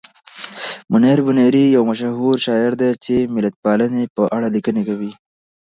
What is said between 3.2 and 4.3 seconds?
د ملتپالنې په